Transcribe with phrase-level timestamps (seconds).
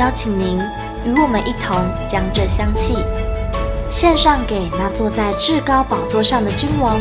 [0.00, 0.58] 邀请您
[1.04, 1.76] 与我们一同
[2.08, 3.04] 将这香气
[3.90, 6.98] 献上给那坐在至高宝座上的君王。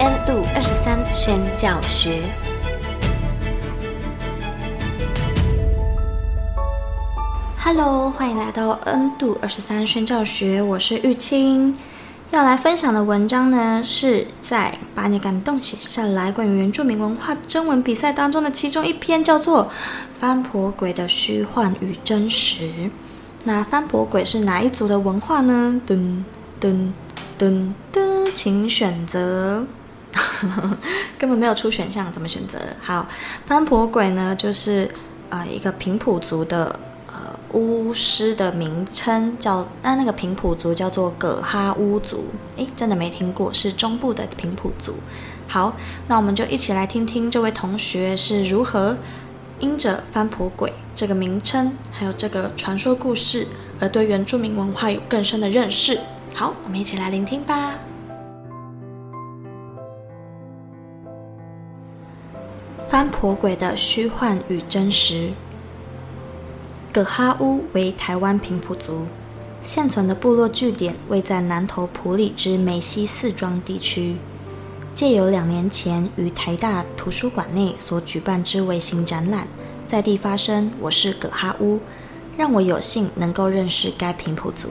[0.00, 2.22] N 度二十三宣教学。
[7.62, 11.78] Hello，欢迎来到 N 度二十三宣教学，我是玉清。
[12.32, 19.64] 要来分享的文章呢，是在把你感动写下来关于原住民文化征文比赛当中的其中一篇，叫做
[20.18, 22.64] 《番婆鬼的虚幻与真实》。
[23.44, 25.78] 那番婆鬼是哪一族的文化呢？
[25.86, 26.24] 噔
[26.58, 26.90] 噔
[27.38, 29.66] 噔噔，请选择。
[31.18, 32.58] 根本没有出选项，怎么选择？
[32.80, 33.06] 好，
[33.46, 34.90] 番婆鬼呢，就是
[35.28, 36.80] 呃一个平埔族的。
[37.52, 42.24] 巫师的名称叫，那那个平埔族叫做葛哈巫族，
[42.56, 44.94] 诶，真的没听过，是中部的平埔族。
[45.46, 45.74] 好，
[46.08, 48.96] 那我们就一起来听听这位同学是如何
[49.58, 53.46] 因着番婆鬼这个名称，还有这个传说故事，
[53.78, 55.98] 而对原住民文化有更深的认识。
[56.34, 57.74] 好，我们一起来聆听吧。
[62.88, 65.32] 番婆鬼的虚幻与真实。
[66.92, 69.06] 葛哈乌为台湾平埔族，
[69.62, 74.16] 现存的部落据点位在南投埔里之梅溪四庄地区。
[74.92, 79.48] 借由两年前于台大图书馆内所举办之微型展览，
[79.86, 81.80] 在地发声我是葛哈乌，
[82.36, 84.68] 让我有幸能够认识该平埔族。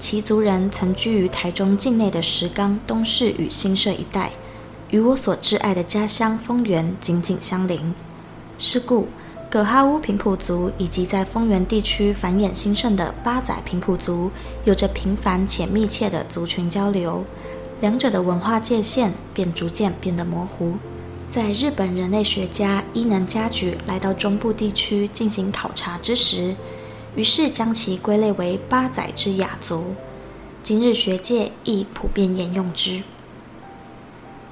[0.00, 4.32] 其族人曾居于台中境内的石冈、东势与新社一带，
[4.90, 7.94] 与我所挚爱的家乡丰原紧紧相邻。
[8.58, 9.06] 是故。
[9.54, 14.28] 葛哈乌平埔族以及在丰原地区繁衍兴盛的八仔平埔族，
[14.64, 17.24] 有着频繁且密切的族群交流，
[17.80, 20.74] 两者的文化界限便逐渐变得模糊。
[21.30, 26.56] 在日本人类学家伊能嘉矩来到中部地区进行考察之时，
[27.14, 29.94] 于是将其归类为八仔之雅族，
[30.64, 33.04] 今日学界亦普遍沿用之。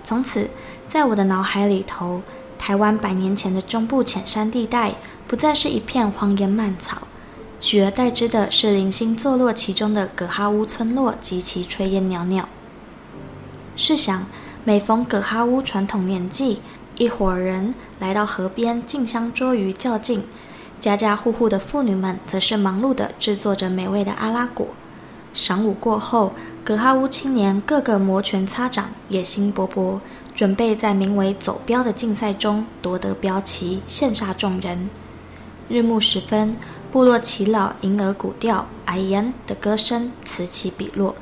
[0.04, 0.48] 从此，
[0.86, 2.22] 在我的脑海里头。
[2.62, 4.94] 台湾百年前的中部浅山地带，
[5.26, 6.98] 不再是一片荒烟蔓草，
[7.58, 12.46] 取而代之的是零星坐落其中的葛哈巫村落及其炊烟袅袅。
[13.74, 14.26] 试想，
[14.62, 16.60] 每逢葛哈巫传统年祭，
[16.98, 20.22] 一伙人来到河边竞相捉鱼较劲，
[20.78, 24.68] 家家户户的妇女们则是忙碌地制作着美味的阿拉果。
[25.34, 29.98] 晌午过后，葛哈巫青年个个摩拳擦掌，野心勃勃。
[30.34, 34.88] 准备在名为“走标”的竞赛中夺得标旗，羡煞众人。
[35.68, 36.56] 日暮时分，
[36.90, 41.14] 部落耆老银耳古调“哎言”的歌声此起彼落。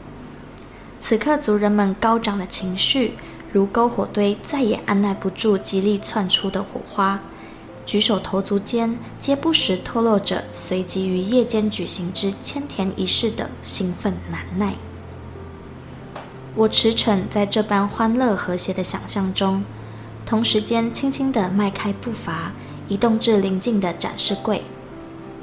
[0.98, 3.14] 此刻，族人们高涨的情绪，
[3.52, 7.20] 如篝火堆再也按捺不住极力窜出的火花。
[7.86, 14.74] 举手投足间，皆不时透露着随即于夜间举行之千田仪式的兴奋难耐。
[16.60, 19.64] 我驰骋在这般欢乐和谐的想象中，
[20.26, 22.52] 同时间轻轻地迈开步伐，
[22.86, 24.62] 移动至邻近的展示柜。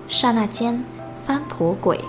[0.08, 0.86] 刹那间
[1.26, 2.00] ，“翻婆鬼”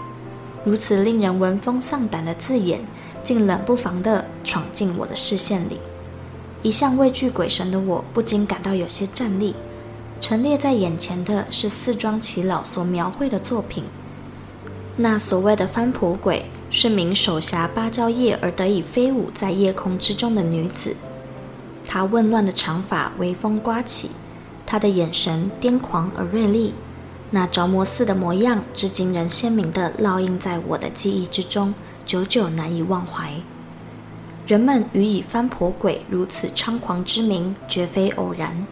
[0.63, 2.83] 如此令人闻风丧胆的字眼，
[3.25, 5.81] 竟冷不防地闯进我的视线里。
[6.63, 9.55] 一向畏惧鬼神的我，不禁感到有些战栗。
[10.21, 13.85] 陈列在眼前的是四庄耆老所描绘的作品。
[14.99, 20.95] 那所谓的翻婆鬼，是名手挟芭蕉叶而得以飞舞在夜空之中的女子。
[21.87, 24.11] 她紊乱的长发微风刮起，
[24.67, 26.75] 她的眼神癫狂而锐利，
[27.31, 31.75] 那着魔似的模样，至今仍鲜明地烙印在我的记忆之中，
[32.05, 33.33] 久久难以忘怀。
[34.47, 38.67] 人们予以翻婆鬼如此猖狂之名，绝非偶然。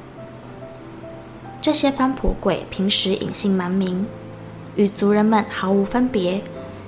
[1.63, 4.07] 这些翻婆鬼平时隐姓埋名。
[4.77, 6.43] 与族人们毫无分别，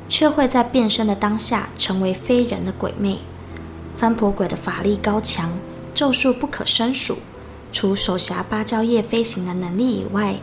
[0.08, 3.18] 却会在变身的当下成为非人的鬼魅。
[3.94, 5.50] 番婆鬼的法力高强，
[5.94, 7.18] 咒术不可胜数。
[7.70, 10.36] 除手挟芭蕉叶飞行的能力以外，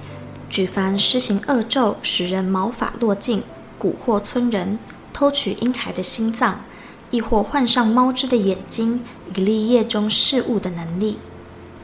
[0.49, 3.41] 举凡施行恶咒、使人毛发落尽、
[3.79, 4.77] 蛊惑村人、
[5.11, 6.61] 偷取婴孩的心脏、
[7.09, 9.03] 亦或换上猫只的眼睛，
[9.33, 11.17] 以利夜中视物的能力，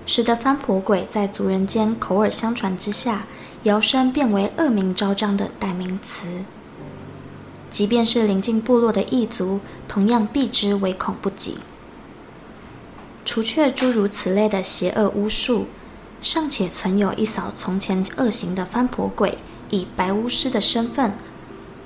[0.05, 3.25] 使得番婆鬼在族人间口耳相传之下，
[3.63, 6.27] 摇身变为恶名昭彰的代名词。
[7.71, 11.55] 即便是临近部落的异族，同样避之唯恐不及。
[13.23, 15.67] 除却诸如此类的邪恶巫术，
[16.21, 19.37] 尚且存有一扫从前恶行的番婆鬼，
[19.69, 21.13] 以白巫师的身份，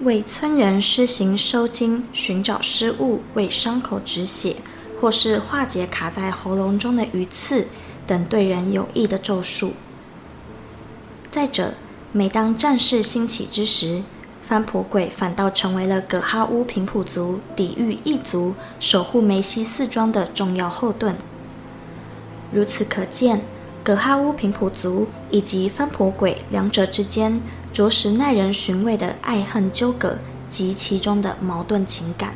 [0.01, 4.55] 为村人施行收惊、寻找失物、为伤口止血，
[4.99, 7.67] 或是化解卡在喉咙中的鱼刺
[8.07, 9.73] 等对人有益的咒术。
[11.29, 11.75] 再者，
[12.11, 14.03] 每当战事兴起之时，
[14.45, 21.15] 番婆鬼反倒成为了葛哈乌平埔族抵御异族、守护梅西四庄的重要后盾。
[22.51, 23.41] 如此可见，
[23.83, 27.41] 葛哈乌平埔族以及番婆鬼两者之间，
[27.73, 32.35] 着实耐人寻味的爱恨纠葛及其中的矛盾情感。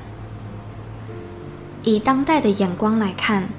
[1.84, 3.50] 以当代的眼光来看，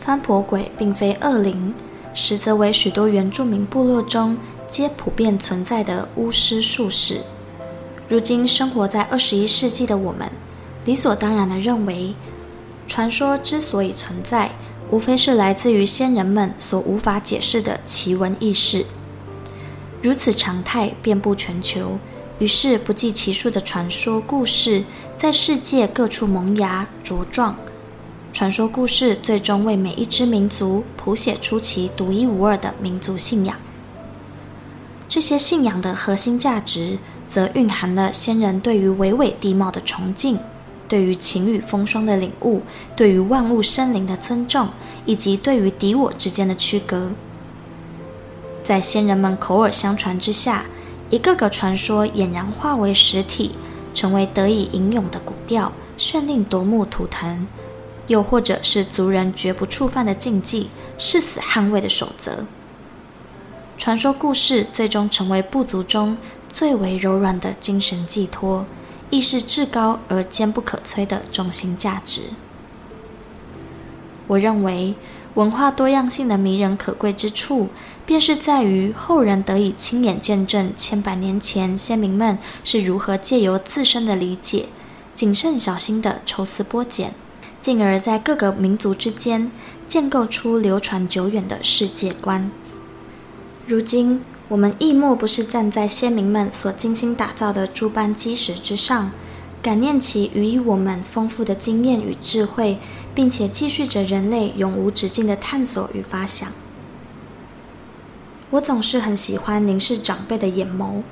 [0.00, 1.72] 番婆鬼并非恶灵，
[2.12, 4.36] 实则为许多原住民部落中
[4.68, 7.20] 皆普遍存在的巫师术士。
[8.06, 10.30] 如今生活在二十一世纪的我们，
[10.84, 12.14] 理所当然地认为，
[12.86, 14.50] 传说之所以存在，
[14.90, 18.84] 无非是来自于先人们所无法解释的奇闻异事。
[20.02, 21.98] 如此常态遍布全球，
[22.38, 24.84] 于是不计其数的传说故事
[25.16, 27.56] 在世界各处萌芽茁壮。
[28.34, 33.56] 传说故事最终为每一支民族谱写出其独一无二的民族信仰。
[35.08, 36.98] 这些信仰的核心价值，
[37.28, 40.38] 则蕴含了先人对于巍巍地貌的崇敬，
[40.86, 42.62] 对于晴雨风霜的领悟，
[42.94, 44.68] 对于万物生灵的尊重，
[45.04, 47.12] 以及对于敌我之间的区隔。
[48.62, 50.64] 在先人们口耳相传之下，
[51.10, 53.56] 一个个传说俨然化为实体，
[53.92, 57.46] 成为得以吟咏的古调，绚丽夺目图腾；
[58.06, 62.46] 又或者是族人绝不触犯的禁忌，誓死捍卫的守则。
[63.76, 66.16] 传说故事最终成为部族中
[66.54, 68.64] 最为柔软的精神寄托，
[69.10, 72.22] 亦是至高而坚不可摧的中心价值。
[74.28, 74.94] 我认为，
[75.34, 77.70] 文化多样性的迷人可贵之处，
[78.06, 84.66] 便是在于后人得以亲眼见证千百年前先民们是如何借由自身的理解，
[85.12, 87.12] 谨慎小心地抽丝剥茧，
[87.60, 89.50] 进而在各个民族之间
[89.88, 92.48] 建构出流传久远的世界观。
[93.66, 99.10] 如今，我们亦莫不是站在先民们所精心打造的诸般基石之上，
[99.62, 102.78] 感念其予以我们丰富的经验与智慧，
[103.14, 106.52] 并且继续着人类永无止境的探索与发想。
[108.50, 111.02] 我总是很喜欢凝视长辈的眼眸，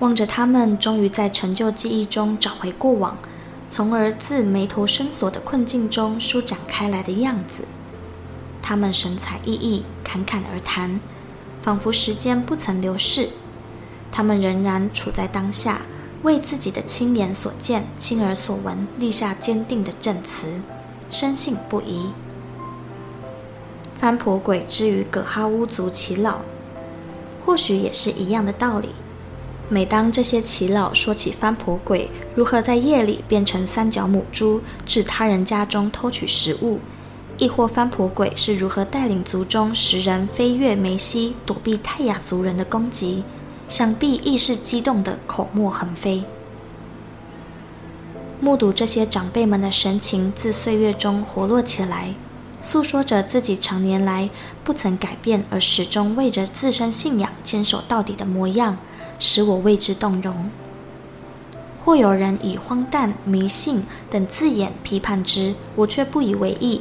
[0.00, 3.16] 望着他们终于在陈旧记忆中找回过往，
[3.70, 7.64] 从而自眉头深锁的困境中舒展开来的样子。
[8.60, 11.00] 他们神采奕奕，侃侃而谈。
[11.64, 13.30] 仿佛时间不曾流逝，
[14.12, 15.80] 他们仍然处在当下，
[16.22, 20.60] 为自己的亲眼所见、亲耳所闻立下坚定的证词，
[21.08, 22.12] 深信不疑。
[23.94, 26.40] 番婆鬼之于葛哈乌族耆老，
[27.46, 28.90] 或许也是一样的道理。
[29.70, 36.80] 每当这些耆老说起番婆鬼如何在夜里变成三脚母猪，至他人家中偷取食物，
[37.36, 43.24] 亦或番婆鬼是如何带领族中十人飞越梅西，躲避泰雅族人的攻击，
[43.66, 46.22] 想必亦是激动的口沫横飞。
[48.40, 52.14] 目睹这些长辈们的神情自岁月中活络起来，
[52.62, 54.30] 诉说着自己常年来
[54.62, 58.76] 不曾改变而始终为着自身信仰坚守到底的模样，
[59.18, 60.50] 使我为之动容。
[61.84, 66.80] 或有人以荒诞、迷信等字眼批判之，我却不以为意。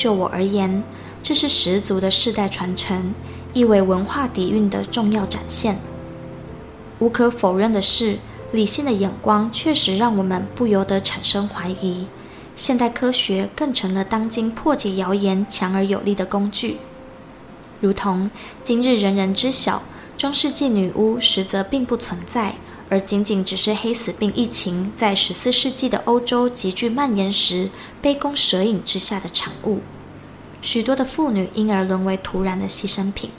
[0.00, 0.82] 就我而言，
[1.22, 3.12] 这是十足的世代传承，
[3.52, 5.76] 亦为文化底蕴的重要展现。
[7.00, 8.16] 无可否认的是，
[8.50, 12.06] 理性的眼光确实让我们不由得产生怀疑。
[12.56, 16.78] 现代科学更成了当今破解谣言强而有力的工具。
[17.82, 18.30] 如同
[18.62, 19.82] 今日人人知晓，
[20.16, 22.54] 中世纪女巫实则并不存在，
[22.90, 27.70] 而仅仅只是黑死病疫情在十四世纪的欧洲急剧蔓延时，
[28.02, 29.78] 杯弓蛇影之下的产物。
[30.60, 33.30] 许多的妇女因而沦为突然的牺牲品。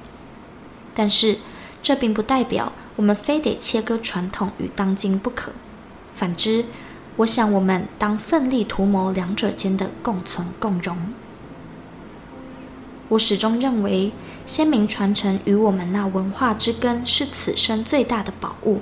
[0.95, 1.37] 但是，
[1.83, 5.51] 这并不代表我们非得切割传统与当今不可。
[6.15, 6.63] 反之，
[7.17, 10.97] 我想我们当奋力图谋两者间的共存共荣。
[13.09, 14.13] 我始终认为，
[14.45, 18.79] 先民传承与我们那文化之根是此生最大的宝物。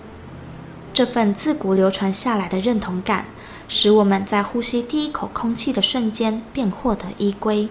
[0.99, 3.23] 这份自古流传下来的认同感，
[3.69, 7.69] 使我们在呼吸第一口空气的瞬间便获得依归。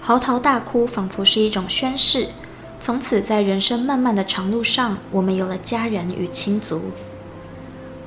[0.00, 2.28] 嚎啕大哭仿佛是一种宣誓，
[2.78, 6.92] 从此在人生漫漫的长路上，我们有了家人与亲族。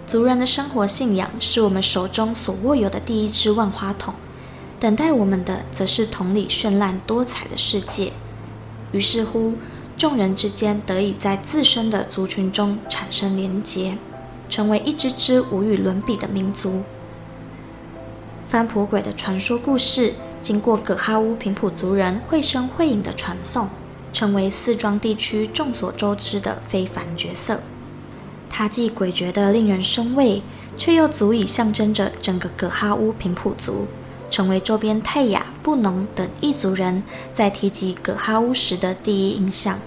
[0.08, 4.14] 族人的生活信仰是我们手中所握有的第一支万花筒，
[4.80, 8.14] 等待我们的则是同里绚烂多彩的世界。
[8.94, 9.56] 于是乎，
[9.98, 13.98] 众人之间得以在自身的族群中产生连结，
[14.50, 16.84] 成为一支支无与伦比的民族。
[18.48, 23.68] 番婆鬼的传说故事，经过葛哈乌平埔族人绘声绘影的传颂，
[24.12, 27.60] 成为四庄地区众所周知的非凡角色。
[28.50, 30.44] 它既诡谲的令人生畏，
[30.78, 33.88] 却又足以象征着整个葛哈乌平埔族，
[34.30, 37.02] 成为周边泰雅、布农等异族人
[37.34, 39.80] 在提及葛哈乌时的第一印象。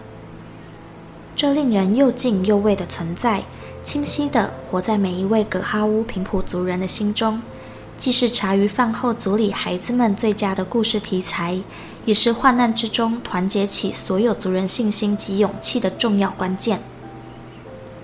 [1.37, 3.45] 这令人又敬又畏的存在，
[3.87, 7.41] 清晰地活在每一位葛哈乌平埔族人的心中，
[7.97, 11.61] 既是茶余饭后族里孩子们最佳的故事题材，
[12.05, 16.81] 也是患难之中团结起所有族人信心及勇气的重要关键。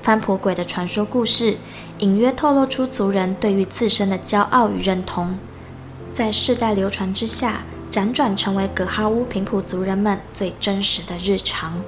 [0.00, 1.56] 番婆鬼的传说故事，
[1.98, 5.36] 隐约透露出族人对于自身的骄傲与认同，
[6.14, 11.82] 在世代流传之下，辗转成为葛哈乌平埔族人们最真实的日常。